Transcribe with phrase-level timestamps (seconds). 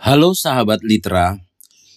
[0.00, 1.36] Halo sahabat Litra,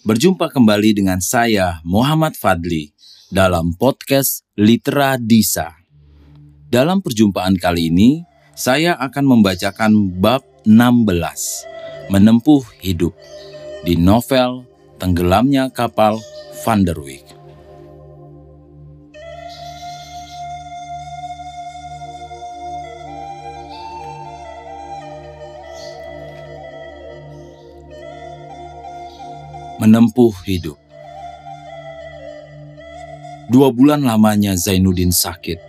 [0.03, 2.91] berjumpa kembali dengan saya Muhammad Fadli
[3.31, 5.71] dalam podcast Litra Disa.
[6.67, 8.27] Dalam perjumpaan kali ini,
[8.59, 13.15] saya akan membacakan bab 16, Menempuh Hidup,
[13.87, 14.67] di novel
[14.99, 16.19] Tenggelamnya Kapal
[16.67, 17.32] Van der Wijk.
[29.83, 30.79] Menempuh hidup.
[33.51, 35.59] Dua bulan lamanya Zainuddin sakit.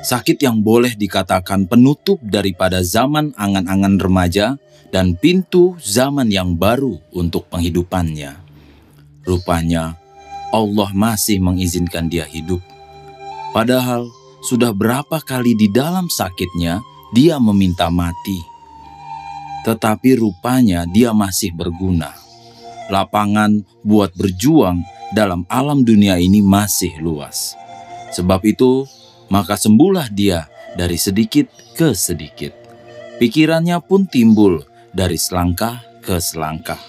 [0.00, 4.56] Sakit yang boleh dikatakan penutup daripada zaman angan-angan remaja
[4.88, 8.40] dan pintu zaman yang baru untuk penghidupannya.
[9.28, 10.00] Rupanya
[10.48, 12.64] Allah masih mengizinkan dia hidup.
[13.52, 14.08] Padahal
[14.48, 16.80] sudah berapa kali di dalam sakitnya
[17.12, 18.40] dia meminta mati.
[19.68, 22.22] Tetapi rupanya dia masih berguna
[22.92, 24.84] lapangan buat berjuang
[25.16, 27.56] dalam alam dunia ini masih luas.
[28.12, 28.84] Sebab itu,
[29.32, 30.44] maka sembuhlah dia
[30.76, 32.52] dari sedikit ke sedikit.
[33.16, 34.60] Pikirannya pun timbul
[34.92, 36.80] dari selangkah ke selangkah.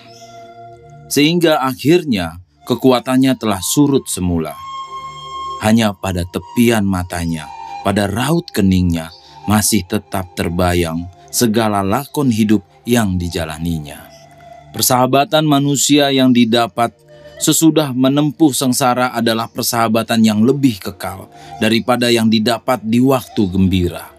[1.08, 4.52] Sehingga akhirnya kekuatannya telah surut semula.
[5.64, 7.48] Hanya pada tepian matanya,
[7.88, 9.08] pada raut keningnya,
[9.48, 14.13] masih tetap terbayang segala lakon hidup yang dijalaninya.
[14.74, 16.90] Persahabatan manusia yang didapat
[17.38, 21.30] sesudah menempuh sengsara adalah persahabatan yang lebih kekal
[21.62, 24.10] daripada yang didapat di waktu gembira.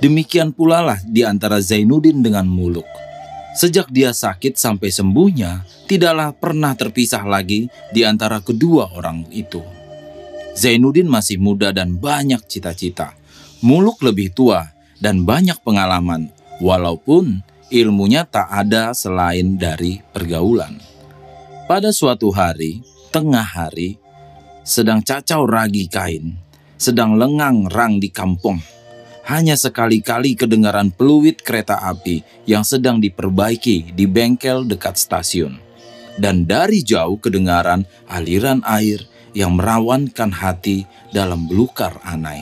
[0.00, 2.88] Demikian pula lah di antara Zainuddin dengan Muluk.
[3.58, 9.60] Sejak dia sakit sampai sembuhnya, tidaklah pernah terpisah lagi di antara kedua orang itu.
[10.54, 13.18] Zainuddin masih muda dan banyak cita-cita.
[13.60, 14.70] Muluk lebih tua
[15.02, 16.30] dan banyak pengalaman,
[16.62, 20.80] walaupun ilmunya tak ada selain dari pergaulan.
[21.68, 22.80] Pada suatu hari,
[23.12, 24.00] tengah hari,
[24.64, 26.36] sedang cacau ragi kain,
[26.80, 28.60] sedang lengang rang di kampung.
[29.28, 35.60] Hanya sekali-kali kedengaran peluit kereta api yang sedang diperbaiki di bengkel dekat stasiun.
[36.16, 39.04] Dan dari jauh kedengaran aliran air
[39.36, 42.40] yang merawankan hati dalam belukar anai.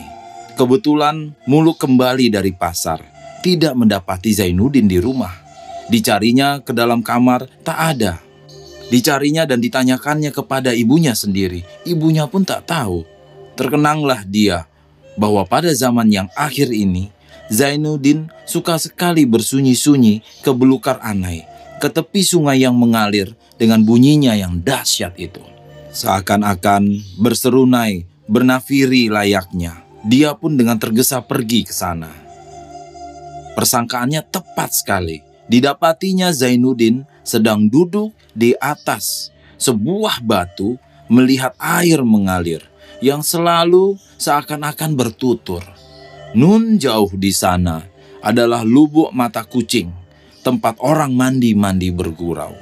[0.55, 5.33] Kebetulan muluk kembali dari pasar tidak mendapati Zainuddin di rumah.
[5.87, 8.13] Dicarinya ke dalam kamar, tak ada.
[8.87, 11.63] Dicarinya dan ditanyakannya kepada ibunya sendiri.
[11.83, 13.03] Ibunya pun tak tahu.
[13.55, 14.67] Terkenanglah dia
[15.17, 17.09] bahwa pada zaman yang akhir ini,
[17.47, 21.47] Zainuddin suka sekali bersunyi-sunyi ke belukar Anai,
[21.79, 25.41] ke tepi sungai yang mengalir dengan bunyinya yang dahsyat itu.
[25.95, 29.87] Seakan-akan berserunai, bernafiri layaknya.
[30.05, 32.26] Dia pun dengan tergesa pergi ke sana.
[33.57, 35.25] Persangkaannya tepat sekali.
[35.49, 40.77] Didapatinya Zainuddin sedang duduk di atas sebuah batu
[41.09, 42.61] melihat air mengalir
[43.01, 45.65] yang selalu seakan-akan bertutur.
[46.37, 47.81] Nun jauh di sana
[48.21, 49.89] adalah lubuk mata kucing,
[50.45, 52.53] tempat orang mandi-mandi bergurau.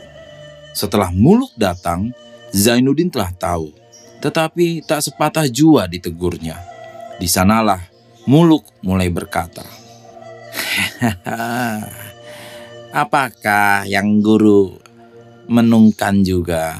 [0.71, 2.15] Setelah muluk datang,
[2.55, 3.75] Zainuddin telah tahu,
[4.23, 6.55] tetapi tak sepatah jua ditegurnya.
[7.19, 7.83] Di sanalah
[8.29, 9.63] muluk mulai berkata,
[12.95, 14.79] Apakah yang guru
[15.51, 16.79] menungkan juga?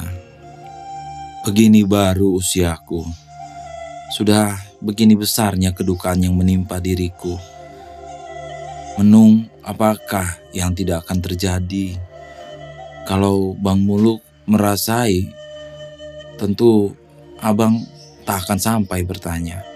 [1.44, 3.04] Begini baru usiaku.
[4.10, 7.36] Sudah begini besarnya kedukaan yang menimpa diriku.
[8.96, 12.00] Menung apakah yang tidak akan terjadi?
[13.04, 15.30] Kalau Bang Muluk merasai,
[16.40, 16.96] tentu
[17.38, 17.76] abang
[18.24, 19.75] tak akan sampai bertanya.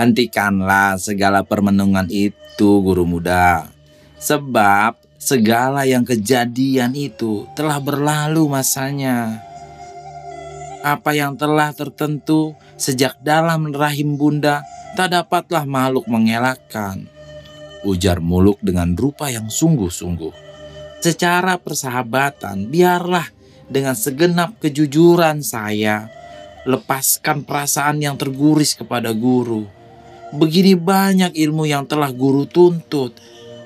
[0.00, 3.68] Hentikanlah segala permenungan itu, guru muda.
[4.16, 9.44] Sebab segala yang kejadian itu telah berlalu masanya.
[10.80, 14.64] Apa yang telah tertentu sejak dalam rahim bunda
[14.96, 17.04] tak dapatlah makhluk mengelakkan.
[17.84, 20.32] Ujar muluk dengan rupa yang sungguh-sungguh.
[21.04, 23.28] Secara persahabatan, biarlah
[23.68, 26.08] dengan segenap kejujuran saya
[26.64, 29.79] lepaskan perasaan yang terguris kepada guru
[30.30, 33.18] Begini banyak ilmu yang telah guru tuntut.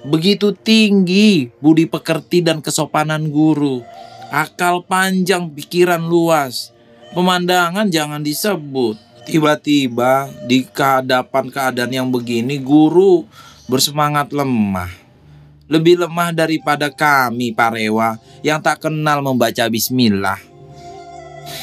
[0.04, 3.84] Begitu tinggi budi pekerti dan kesopanan guru.
[4.32, 6.72] Akal panjang, pikiran luas.
[7.12, 8.96] Pemandangan jangan disebut.
[9.24, 13.24] Tiba-tiba di kehadapan keadaan yang begini guru
[13.68, 14.92] bersemangat lemah.
[15.68, 20.36] Lebih lemah daripada kami parewa yang tak kenal membaca bismillah.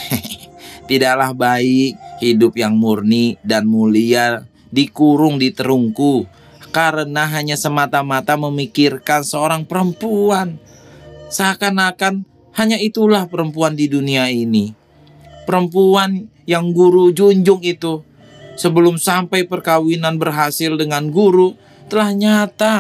[0.90, 6.26] Tidaklah baik hidup yang murni dan mulia dikurung di terungku
[6.72, 10.58] karena hanya semata-mata memikirkan seorang perempuan.
[11.32, 14.76] Seakan-akan hanya itulah perempuan di dunia ini.
[15.48, 18.04] Perempuan yang guru junjung itu
[18.56, 21.56] sebelum sampai perkawinan berhasil dengan guru
[21.92, 22.76] telah nyata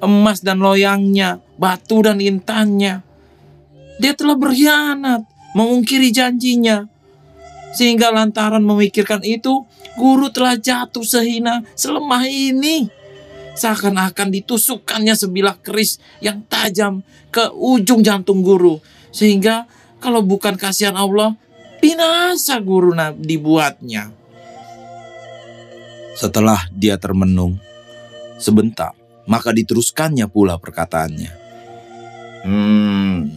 [0.00, 3.04] emas dan loyangnya, batu dan intannya.
[3.96, 5.24] Dia telah berkhianat,
[5.56, 6.88] mengungkiri janjinya.
[7.76, 9.68] Sehingga lantaran memikirkan itu,
[10.00, 12.88] guru telah jatuh sehina selemah ini.
[13.56, 18.80] Seakan-akan ditusukkannya sebilah keris yang tajam ke ujung jantung guru.
[19.12, 19.68] Sehingga
[20.00, 21.36] kalau bukan kasihan Allah,
[21.80, 24.12] binasa guru dibuatnya.
[26.16, 27.60] Setelah dia termenung,
[28.40, 28.96] sebentar,
[29.28, 31.32] maka diteruskannya pula perkataannya.
[32.46, 33.28] Hmm,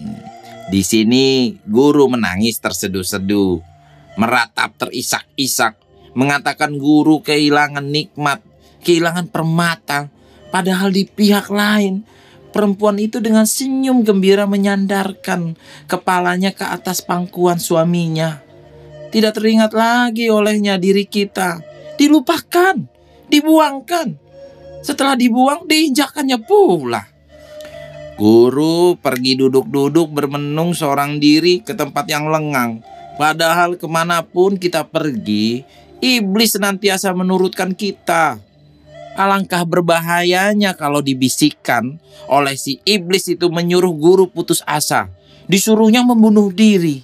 [0.72, 3.69] di sini guru menangis terseduh-seduh,
[4.16, 5.78] meratap terisak-isak,
[6.16, 8.42] mengatakan guru kehilangan nikmat,
[8.82, 10.10] kehilangan permata,
[10.50, 12.08] padahal di pihak lain
[12.50, 15.54] Perempuan itu dengan senyum gembira menyandarkan
[15.86, 18.42] kepalanya ke atas pangkuan suaminya.
[19.14, 21.62] Tidak teringat lagi olehnya diri kita.
[22.02, 22.74] Dilupakan,
[23.30, 24.18] dibuangkan.
[24.82, 27.06] Setelah dibuang, diinjakannya pula.
[28.18, 32.82] Guru pergi duduk-duduk bermenung seorang diri ke tempat yang lengang.
[33.20, 35.68] Padahal ke mana pun kita pergi,
[36.00, 38.40] iblis senantiasa menurutkan kita.
[39.20, 42.00] Alangkah berbahayanya kalau dibisikkan
[42.32, 45.12] oleh si iblis itu menyuruh guru putus asa.
[45.52, 47.04] Disuruhnya membunuh diri.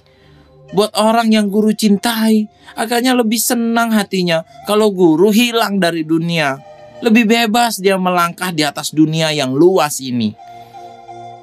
[0.72, 6.56] Buat orang yang guru cintai, agaknya lebih senang hatinya kalau guru hilang dari dunia.
[7.04, 10.32] Lebih bebas dia melangkah di atas dunia yang luas ini.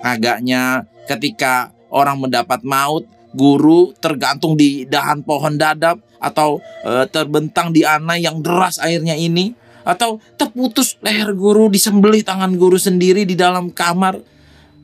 [0.01, 7.83] Agaknya ketika orang mendapat maut, guru tergantung di dahan pohon dadap atau e, terbentang di
[7.83, 9.51] ana yang deras airnya ini
[9.83, 14.21] atau terputus leher guru disembelih tangan guru sendiri di dalam kamar.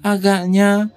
[0.04, 0.92] Agaknya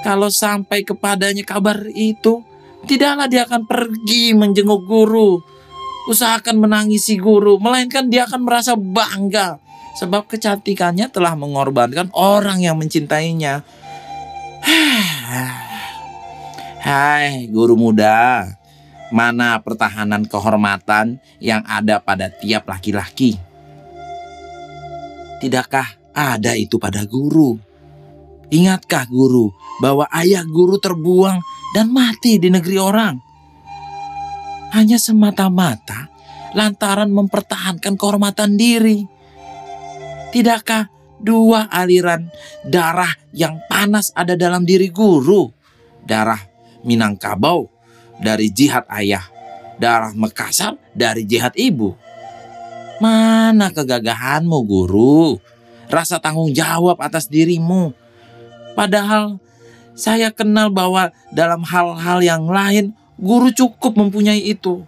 [0.00, 2.40] kalau sampai kepadanya kabar itu
[2.88, 5.42] tidaklah dia akan pergi menjenguk guru.
[6.08, 9.60] Usahakan menangisi guru melainkan dia akan merasa bangga
[10.00, 13.66] sebab kecantikannya telah mengorbankan orang yang mencintainya
[16.78, 18.46] Hai guru muda
[19.10, 23.40] Mana pertahanan kehormatan yang ada pada tiap laki-laki?
[25.40, 27.56] Tidakkah ada itu pada guru?
[28.52, 29.48] Ingatkah guru
[29.80, 31.40] bahwa ayah guru terbuang
[31.72, 33.16] dan mati di negeri orang?
[34.76, 36.12] Hanya semata-mata
[36.52, 39.08] lantaran mempertahankan kehormatan diri.
[40.36, 42.28] Tidakkah dua aliran
[42.60, 45.48] darah yang panas ada dalam diri guru?
[46.04, 46.47] Darah
[46.86, 47.70] Minangkabau
[48.18, 49.24] dari jihad ayah,
[49.78, 51.94] darah Mekarsar dari jihad ibu.
[52.98, 55.38] Mana kegagahanmu, guru?
[55.88, 57.94] Rasa tanggung jawab atas dirimu.
[58.74, 59.38] Padahal
[59.94, 64.82] saya kenal bahwa dalam hal-hal yang lain, guru cukup mempunyai itu.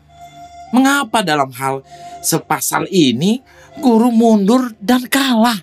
[0.71, 1.83] Mengapa dalam hal
[2.23, 3.43] sepasal ini,
[3.83, 5.59] guru mundur dan kalah?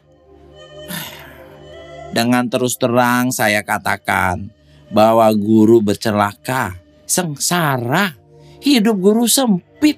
[2.12, 4.57] Dengan terus terang saya katakan
[4.92, 8.14] bahwa guru bercelaka sengsara.
[8.60, 9.98] Hidup guru sempit.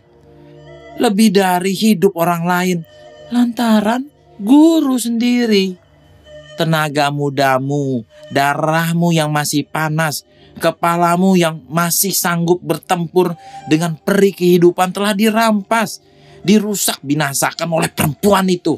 [1.01, 2.77] Lebih dari hidup orang lain.
[3.33, 4.05] Lantaran
[4.37, 5.75] guru sendiri.
[6.59, 8.03] Tenaga mudamu,
[8.35, 10.27] darahmu yang masih panas,
[10.59, 13.31] kepalamu yang masih sanggup bertempur
[13.71, 16.03] dengan peri kehidupan telah dirampas,
[16.43, 18.75] dirusak, binasakan oleh perempuan itu.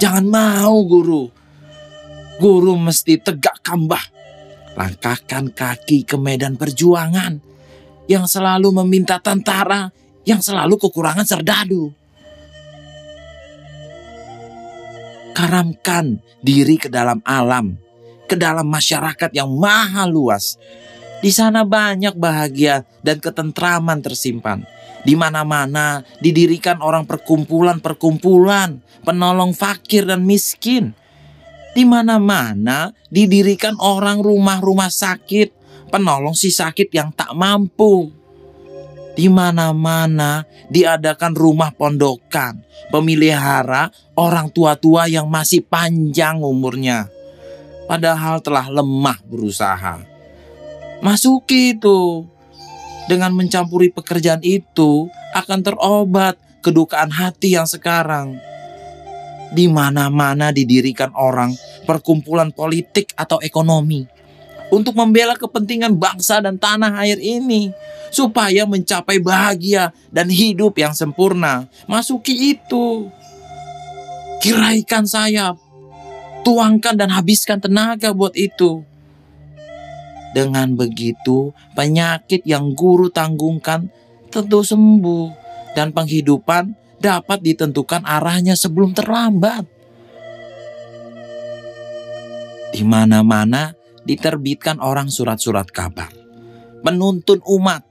[0.00, 1.28] Jangan mau guru.
[2.40, 4.00] Guru mesti tegak kambah.
[4.78, 7.42] Langkahkan kaki ke medan perjuangan
[8.10, 9.90] yang selalu meminta tentara,
[10.26, 11.94] yang selalu kekurangan serdadu.
[15.30, 17.78] Karamkan diri ke dalam alam,
[18.26, 20.58] ke dalam masyarakat yang maha luas.
[21.20, 24.64] Di sana banyak bahagia dan ketentraman tersimpan.
[25.00, 30.92] Di mana-mana didirikan orang perkumpulan-perkumpulan, penolong fakir dan miskin.
[31.70, 35.54] Di mana-mana didirikan orang rumah-rumah sakit,
[35.90, 38.10] penolong si sakit yang tak mampu.
[39.14, 47.10] Di mana-mana diadakan rumah pondokan, pemilihara orang tua-tua yang masih panjang umurnya.
[47.90, 49.98] Padahal telah lemah berusaha.
[51.02, 52.26] Masuki itu.
[53.10, 58.38] Dengan mencampuri pekerjaan itu akan terobat kedukaan hati yang sekarang.
[59.50, 61.50] Di mana-mana didirikan orang
[61.82, 64.06] perkumpulan politik atau ekonomi
[64.70, 67.74] untuk membela kepentingan bangsa dan tanah air ini
[68.14, 71.66] supaya mencapai bahagia dan hidup yang sempurna.
[71.90, 73.10] Masuki itu.
[74.40, 75.58] Kiraikan sayap.
[76.40, 78.80] Tuangkan dan habiskan tenaga buat itu.
[80.30, 83.90] Dengan begitu, penyakit yang guru tanggungkan
[84.30, 85.34] tentu sembuh
[85.74, 89.64] dan penghidupan dapat ditentukan arahnya sebelum terlambat.
[92.70, 93.74] Di mana-mana
[94.06, 96.12] diterbitkan orang surat-surat kabar,
[96.86, 97.82] menuntun umat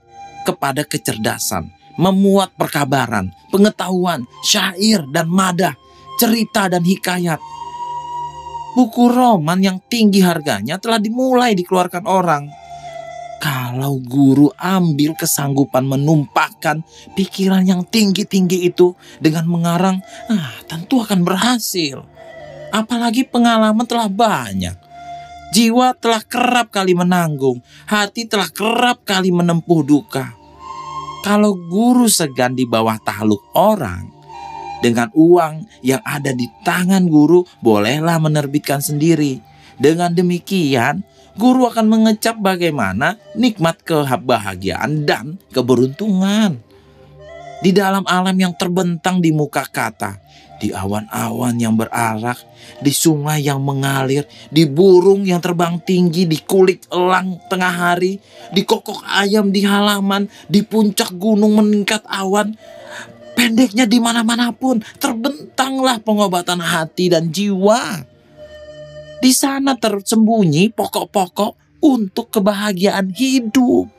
[0.47, 1.67] kepada kecerdasan,
[1.99, 5.75] memuat perkabaran, pengetahuan, syair dan madah,
[6.15, 7.41] cerita dan hikayat.
[8.77, 12.47] Buku roman yang tinggi harganya telah dimulai dikeluarkan orang.
[13.39, 16.83] Kalau guru ambil kesanggupan menumpahkan
[17.15, 18.93] pikiran yang tinggi-tinggi itu
[19.23, 22.03] dengan mengarang, ah, tentu akan berhasil.
[22.75, 24.75] Apalagi pengalaman telah banyak.
[25.49, 30.35] Jiwa telah kerap kali menanggung, hati telah kerap kali menempuh duka.
[31.25, 34.19] Kalau guru segan di bawah tahluk orang,
[34.79, 39.43] dengan uang yang ada di tangan guru, bolehlah menerbitkan sendiri.
[39.79, 41.03] Dengan demikian,
[41.39, 46.59] guru akan mengecap bagaimana nikmat kebahagiaan dan keberuntungan.
[47.63, 50.19] Di dalam alam yang terbentang di muka kata,
[50.59, 52.39] di awan-awan yang berarak,
[52.83, 58.19] di sungai yang mengalir, di burung yang terbang tinggi, di kulit elang tengah hari,
[58.51, 62.55] di kokok ayam di halaman, di puncak gunung meningkat awan.
[63.35, 68.03] Pendeknya di mana-mana pun terbentanglah pengobatan hati dan jiwa.
[69.19, 73.91] Di sana tersembunyi pokok-pokok untuk kebahagiaan hidup.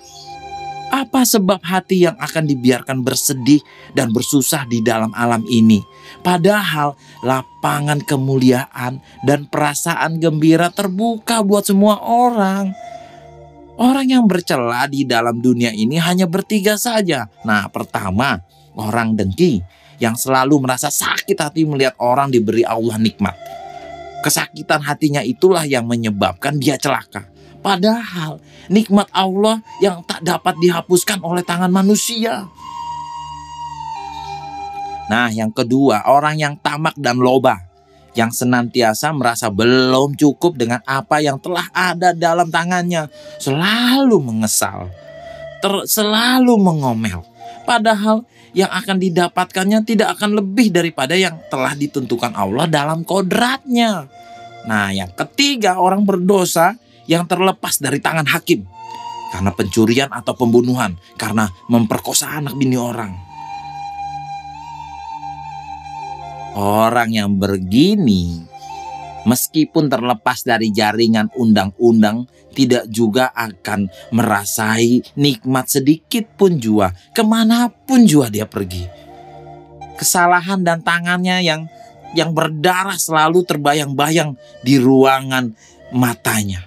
[0.90, 3.62] Apa sebab hati yang akan dibiarkan bersedih
[3.94, 5.78] dan bersusah di dalam alam ini?
[6.24, 12.74] Padahal lapangan kemuliaan dan perasaan gembira terbuka buat semua orang.
[13.76, 17.28] Orang yang bercela di dalam dunia ini hanya bertiga saja.
[17.46, 18.40] Nah, pertama,
[18.74, 19.60] orang dengki
[20.00, 23.59] yang selalu merasa sakit hati melihat orang diberi Allah nikmat.
[24.20, 27.24] Kesakitan hatinya itulah yang menyebabkan dia celaka.
[27.60, 28.40] Padahal
[28.72, 32.48] nikmat Allah yang tak dapat dihapuskan oleh tangan manusia.
[35.10, 37.58] Nah, yang kedua, orang yang tamak dan loba,
[38.14, 43.10] yang senantiasa merasa belum cukup dengan apa yang telah ada dalam tangannya,
[43.42, 44.86] selalu mengesal,
[45.58, 47.26] ter, selalu mengomel.
[47.64, 54.10] Padahal yang akan didapatkannya tidak akan lebih daripada yang telah ditentukan Allah dalam kodratnya.
[54.66, 56.76] Nah, yang ketiga, orang berdosa
[57.06, 58.66] yang terlepas dari tangan hakim
[59.30, 63.14] karena pencurian atau pembunuhan, karena memperkosa anak bini orang.
[66.58, 68.42] Orang yang begini,
[69.24, 77.70] meskipun terlepas dari jaringan undang-undang, tidak juga akan merasai nikmat sedikit pun jua, ke mana
[77.70, 78.86] pun jua dia pergi.
[79.96, 81.68] Kesalahan dan tangannya yang
[82.16, 84.34] yang berdarah selalu terbayang-bayang
[84.66, 85.54] di ruangan
[85.94, 86.66] matanya.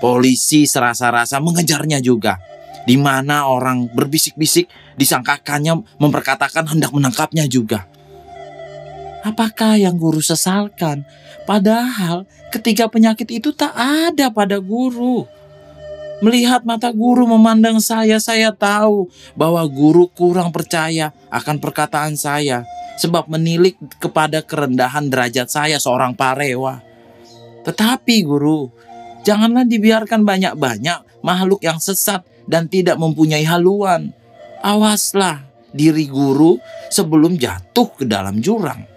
[0.00, 2.40] Polisi serasa-rasa mengejarnya juga.
[2.88, 7.84] Di mana orang berbisik-bisik disangkakannya memperkatakan hendak menangkapnya juga.
[9.20, 11.04] Apakah yang guru sesalkan?
[11.44, 15.28] Padahal ketiga penyakit itu tak ada pada guru.
[16.20, 22.68] Melihat mata guru memandang saya, saya tahu bahwa guru kurang percaya akan perkataan saya
[23.00, 26.84] sebab menilik kepada kerendahan derajat saya seorang parewa.
[27.64, 28.68] Tetapi guru,
[29.20, 34.16] Janganlah dibiarkan banyak-banyak makhluk yang sesat dan tidak mempunyai haluan.
[34.64, 35.44] Awaslah
[35.76, 36.56] diri guru
[36.88, 38.89] sebelum jatuh ke dalam jurang.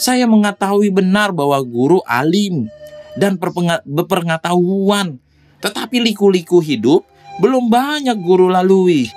[0.00, 2.72] Saya mengetahui benar bahwa guru alim
[3.20, 3.36] dan
[3.84, 5.20] berpengetahuan,
[5.60, 7.04] tetapi liku-liku hidup
[7.36, 9.12] belum banyak guru lalui.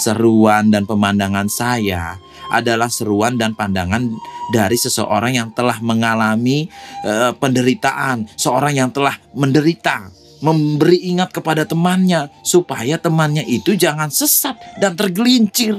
[0.00, 2.16] Seruan dan pemandangan saya
[2.48, 4.08] adalah seruan dan pandangan
[4.48, 6.64] dari seseorang yang telah mengalami
[7.04, 10.08] uh, penderitaan, seorang yang telah menderita,
[10.40, 15.76] memberi ingat kepada temannya supaya temannya itu jangan sesat dan tergelincir.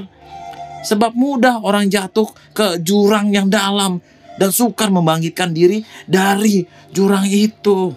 [0.85, 3.97] Sebab mudah orang jatuh ke jurang yang dalam
[4.37, 7.93] dan sukar membangkitkan diri dari jurang itu.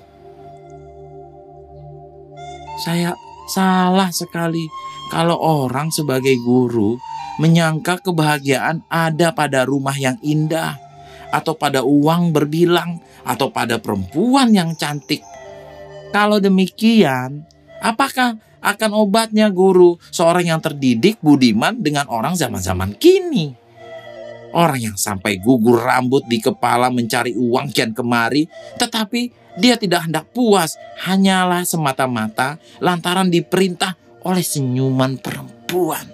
[2.76, 3.16] Saya
[3.48, 4.68] salah sekali
[5.08, 6.98] kalau orang sebagai guru
[7.40, 10.76] menyangka kebahagiaan ada pada rumah yang indah,
[11.32, 15.20] atau pada uang berbilang, atau pada perempuan yang cantik.
[16.12, 17.44] Kalau demikian,
[17.82, 23.65] apakah akan obatnya guru seorang yang terdidik budiman dengan orang zaman-zaman kini?
[24.56, 28.48] Orang yang sampai gugur rambut di kepala mencari uang kian kemari,
[28.80, 29.28] tetapi
[29.60, 36.08] dia tidak hendak puas, hanyalah semata-mata lantaran diperintah oleh senyuman perempuan.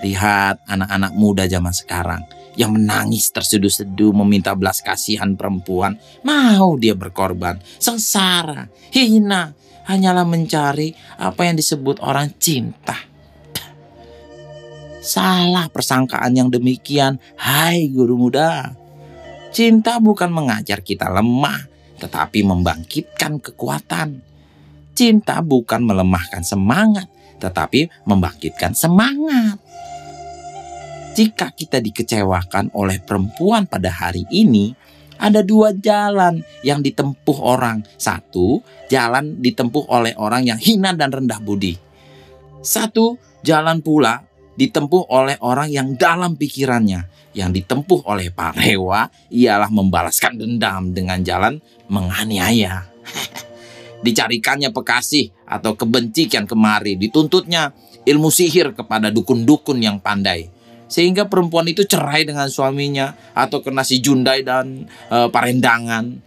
[0.00, 2.24] Lihat anak-anak muda zaman sekarang
[2.56, 6.00] yang menangis terseduh-seduh meminta belas kasihan perempuan.
[6.24, 9.52] Mau dia berkorban, sengsara, hina,
[9.84, 13.15] hanyalah mencari apa yang disebut orang cinta.
[15.06, 18.74] Salah persangkaan yang demikian, hai guru muda.
[19.54, 21.70] Cinta bukan mengajar kita lemah,
[22.02, 24.18] tetapi membangkitkan kekuatan.
[24.98, 27.06] Cinta bukan melemahkan semangat,
[27.38, 29.62] tetapi membangkitkan semangat.
[31.14, 34.74] Jika kita dikecewakan oleh perempuan pada hari ini,
[35.22, 37.86] ada dua jalan yang ditempuh orang.
[37.94, 38.58] Satu,
[38.90, 41.78] jalan ditempuh oleh orang yang hina dan rendah budi.
[42.58, 43.14] Satu,
[43.46, 47.28] jalan pula ditempuh oleh orang yang dalam pikirannya.
[47.36, 51.60] Yang ditempuh oleh parewa ialah membalaskan dendam dengan jalan
[51.92, 52.88] menganiaya.
[54.04, 57.76] Dicarikannya pekasih atau kebencian kemari, dituntutnya
[58.08, 63.98] ilmu sihir kepada dukun-dukun yang pandai sehingga perempuan itu cerai dengan suaminya atau kena si
[63.98, 66.22] Jundai dan e, parendangan.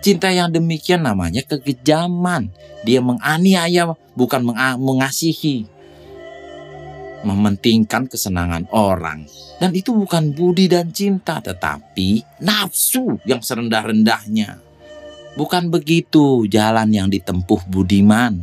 [0.00, 2.48] Cinta yang demikian namanya kekejaman.
[2.88, 4.40] Dia menganiaya bukan
[4.80, 5.68] mengasihi.
[7.20, 9.28] Mementingkan kesenangan orang.
[9.60, 14.56] Dan itu bukan budi dan cinta tetapi nafsu yang serendah-rendahnya.
[15.36, 18.40] Bukan begitu jalan yang ditempuh budiman.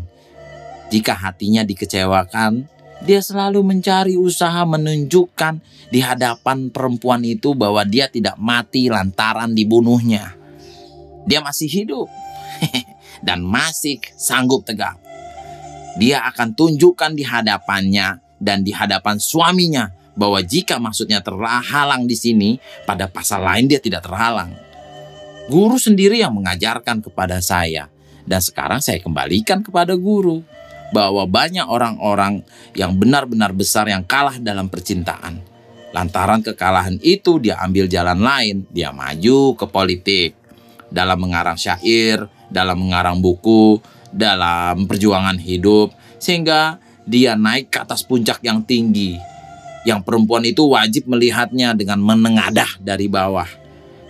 [0.87, 2.69] Jika hatinya dikecewakan,
[3.03, 10.33] dia selalu mencari usaha menunjukkan di hadapan perempuan itu bahwa dia tidak mati lantaran dibunuhnya.
[11.27, 12.07] Dia masih hidup
[13.27, 14.95] dan masih sanggup tegak.
[15.97, 22.49] Dia akan tunjukkan di hadapannya dan di hadapan suaminya bahwa jika maksudnya terhalang di sini,
[22.89, 24.49] pada pasal lain dia tidak terhalang.
[25.47, 27.87] Guru sendiri yang mengajarkan kepada saya,
[28.27, 30.43] dan sekarang saya kembalikan kepada guru
[30.91, 35.39] bahwa banyak orang-orang yang benar-benar besar yang kalah dalam percintaan.
[35.95, 40.31] Lantaran kekalahan itu dia ambil jalan lain, dia maju ke politik.
[40.87, 43.79] Dalam mengarang syair, dalam mengarang buku,
[44.11, 49.15] dalam perjuangan hidup, sehingga dia naik ke atas puncak yang tinggi.
[49.87, 53.47] Yang perempuan itu wajib melihatnya dengan menengadah dari bawah.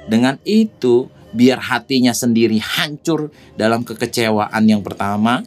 [0.09, 5.45] Dengan itu, biar hatinya sendiri hancur dalam kekecewaan yang pertama,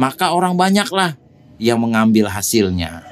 [0.00, 1.20] maka orang banyaklah
[1.60, 3.04] yang mengambil hasilnya.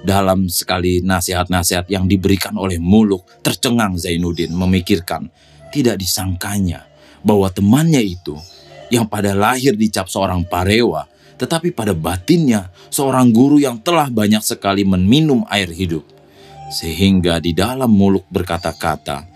[0.00, 5.30] Dalam sekali nasihat-nasihat yang diberikan oleh Muluk, tercengang Zainuddin memikirkan
[5.70, 6.88] tidak disangkanya
[7.20, 8.34] bahwa temannya itu
[8.90, 11.06] yang pada lahir dicap seorang parewa,
[11.38, 16.04] tetapi pada batinnya seorang guru yang telah banyak sekali meminum air hidup.
[16.70, 19.26] Sehingga di dalam muluk berkata-kata,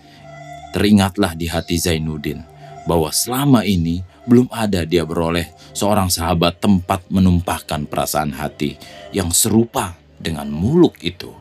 [0.75, 2.43] teringatlah di hati Zainuddin
[2.85, 8.75] bahwa selama ini belum ada dia beroleh seorang sahabat tempat menumpahkan perasaan hati
[9.15, 11.31] yang serupa dengan muluk itu.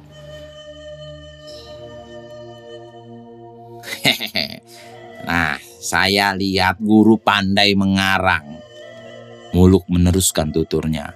[5.28, 8.56] nah, saya lihat guru pandai mengarang.
[9.52, 11.12] Muluk meneruskan tuturnya.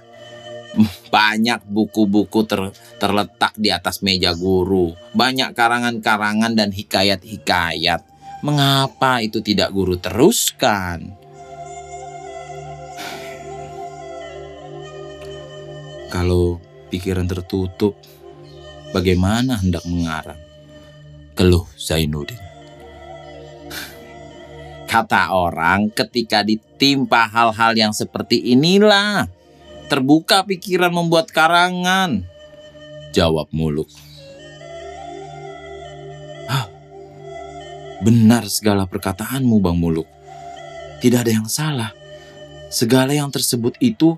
[1.09, 2.69] Banyak buku-buku ter,
[3.01, 4.93] terletak di atas meja guru.
[5.17, 8.05] Banyak karangan-karangan dan hikayat-hikayat
[8.39, 11.11] Mengapa itu tidak guru teruskan?
[16.07, 17.99] Kalau pikiran tertutup,
[18.95, 20.39] bagaimana hendak mengarang?
[21.35, 22.48] Keluh Zainuddin.
[24.89, 29.29] Kata orang ketika ditimpa hal-hal yang seperti inilah,
[29.85, 32.25] terbuka pikiran membuat karangan.
[33.13, 33.89] Jawab muluk.
[37.99, 40.07] Benar segala perkataanmu, Bang Muluk.
[41.03, 41.91] Tidak ada yang salah.
[42.71, 44.15] Segala yang tersebut itu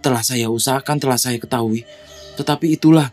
[0.00, 1.84] telah saya usahakan, telah saya ketahui.
[2.40, 3.12] Tetapi itulah,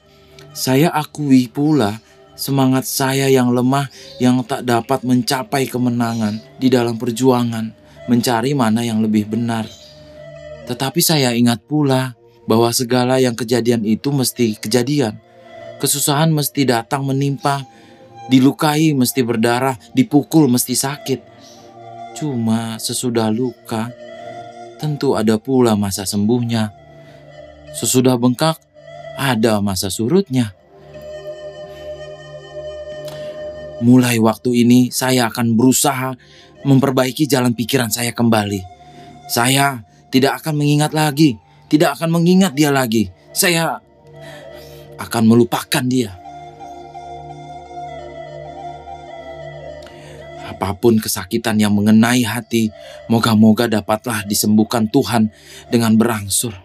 [0.56, 2.00] saya akui pula
[2.36, 7.72] semangat saya yang lemah yang tak dapat mencapai kemenangan di dalam perjuangan,
[8.12, 9.66] mencari mana yang lebih benar.
[10.70, 12.14] Tetapi saya ingat pula
[12.46, 15.18] bahwa segala yang kejadian itu mesti kejadian.
[15.82, 17.68] Kesusahan mesti datang menimpa
[18.26, 21.22] Dilukai mesti berdarah, dipukul mesti sakit.
[22.18, 23.94] Cuma sesudah luka,
[24.82, 26.74] tentu ada pula masa sembuhnya.
[27.78, 28.58] Sesudah bengkak,
[29.14, 30.55] ada masa surutnya.
[33.86, 36.18] Mulai waktu ini, saya akan berusaha
[36.66, 38.66] memperbaiki jalan pikiran saya kembali.
[39.30, 41.38] Saya tidak akan mengingat lagi,
[41.70, 43.14] tidak akan mengingat dia lagi.
[43.30, 43.78] Saya
[44.98, 46.18] akan melupakan dia.
[50.50, 52.74] Apa pun kesakitan yang mengenai hati,
[53.06, 55.30] moga-moga dapatlah disembuhkan Tuhan
[55.70, 56.58] dengan berangsur.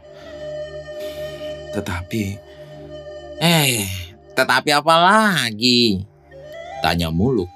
[1.76, 2.48] Tetapi,
[3.40, 3.88] Eh,
[4.36, 6.09] tetapi apa lagi?
[6.80, 7.48] Tanya Muluk.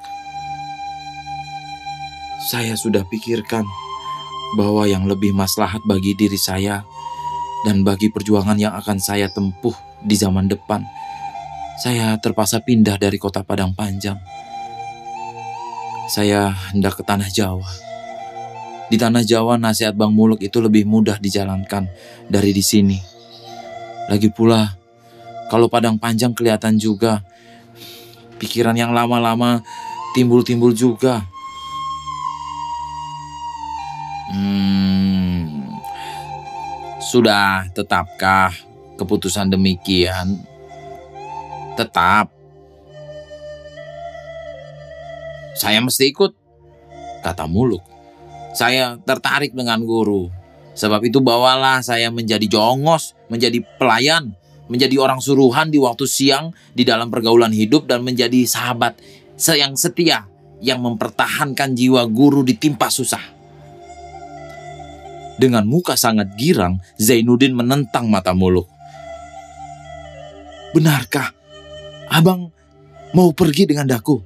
[2.44, 3.64] Saya sudah pikirkan
[4.54, 6.84] bahwa yang lebih maslahat bagi diri saya
[7.64, 10.84] dan bagi perjuangan yang akan saya tempuh di zaman depan,
[11.80, 14.20] saya terpaksa pindah dari kota Padang Panjang.
[16.06, 17.64] Saya hendak ke Tanah Jawa.
[18.92, 21.88] Di Tanah Jawa, nasihat Bang Muluk itu lebih mudah dijalankan
[22.28, 23.00] dari di sini.
[24.12, 24.76] Lagi pula,
[25.48, 27.24] kalau Padang Panjang kelihatan juga,
[28.44, 29.64] pikiran yang lama-lama
[30.12, 31.24] timbul-timbul juga.
[34.28, 35.80] Hmm,
[37.00, 38.52] sudah tetapkah
[39.00, 40.36] keputusan demikian?
[41.80, 42.28] Tetap.
[45.56, 46.36] Saya mesti ikut,
[47.24, 47.80] Kata Muluk.
[48.52, 50.28] Saya tertarik dengan guru.
[50.76, 54.34] Sebab itu bawalah saya menjadi jongos, menjadi pelayan,
[54.68, 58.96] menjadi orang suruhan di waktu siang di dalam pergaulan hidup dan menjadi sahabat
[59.36, 60.24] yang setia
[60.64, 63.20] yang mempertahankan jiwa guru ditimpa susah.
[65.34, 68.70] Dengan muka sangat girang, Zainuddin menentang mata Muluk.
[70.70, 71.34] Benarkah
[72.06, 72.54] abang
[73.10, 74.22] mau pergi dengan daku?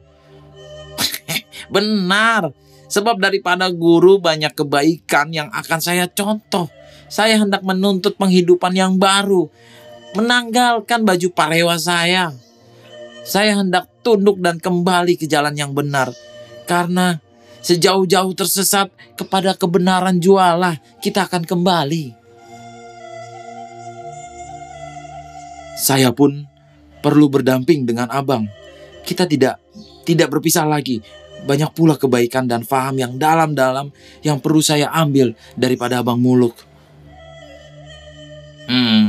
[1.74, 2.52] Benar,
[2.92, 6.68] sebab daripada guru banyak kebaikan yang akan saya contoh.
[7.08, 9.48] Saya hendak menuntut penghidupan yang baru,
[10.16, 12.32] menanggalkan baju parewa saya.
[13.28, 16.08] Saya hendak tunduk dan kembali ke jalan yang benar,
[16.64, 17.20] karena
[17.60, 18.88] sejauh-jauh tersesat
[19.20, 22.16] kepada kebenaran jualah kita akan kembali.
[25.78, 26.48] Saya pun
[27.04, 28.48] perlu berdamping dengan abang.
[29.04, 29.60] Kita tidak
[30.02, 31.04] tidak berpisah lagi.
[31.38, 33.94] Banyak pula kebaikan dan faham yang dalam-dalam
[34.26, 36.56] yang perlu saya ambil daripada abang muluk.
[38.68, 39.07] Hmm,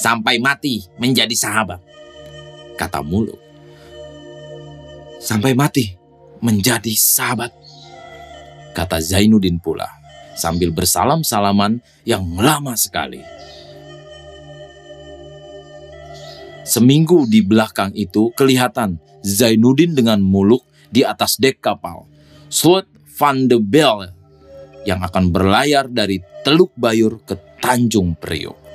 [0.00, 1.84] sampai mati menjadi sahabat.
[2.80, 3.36] Kata muluk.
[5.20, 5.92] Sampai mati
[6.40, 7.52] menjadi sahabat.
[8.72, 9.84] Kata Zainuddin pula
[10.32, 13.20] sambil bersalam-salaman yang lama sekali.
[16.64, 22.08] Seminggu di belakang itu kelihatan Zainuddin dengan muluk di atas dek kapal
[22.48, 22.88] Sloot
[23.20, 24.16] van de Belle
[24.88, 28.69] yang akan berlayar dari Teluk Bayur ke Tanjung Priok.